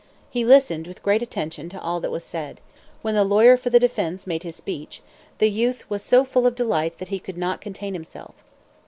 He 0.31 0.43
listened 0.43 0.87
with 0.87 1.03
great 1.03 1.21
attention 1.21 1.69
to 1.69 1.79
all 1.79 1.99
that 1.99 2.09
was 2.09 2.23
said. 2.23 2.59
When 3.03 3.13
the 3.13 3.23
lawyer 3.23 3.55
for 3.55 3.69
the 3.69 3.77
defense 3.79 4.25
made 4.25 4.41
his 4.41 4.55
speech, 4.55 5.03
the 5.37 5.47
youth 5.47 5.87
was 5.91 6.01
so 6.01 6.23
full 6.25 6.47
of 6.47 6.55
delight 6.55 6.97
that 6.97 7.09
he 7.09 7.19
could 7.19 7.37
not 7.37 7.61
contain 7.61 7.93
himself. 7.93 8.33